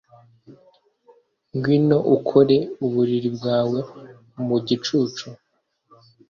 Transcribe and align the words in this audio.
Ngwino 1.55 1.97
ukore 2.15 2.57
uburiri 2.85 3.29
bwawe 3.37 3.79
mu 4.45 4.57
gicucu 4.67 5.27